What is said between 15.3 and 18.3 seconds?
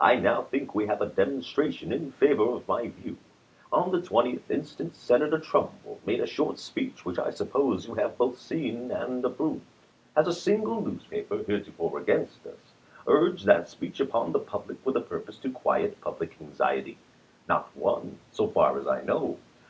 to quiet public anxiety? Not one,